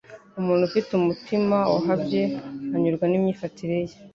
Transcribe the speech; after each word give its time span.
Umuntu 0.39 0.63
ufite 0.69 0.89
umutima 0.93 1.57
wahabye 1.73 2.21
anyurwa 2.75 3.05
n’imyifatire 3.07 3.77
ye 3.87 3.97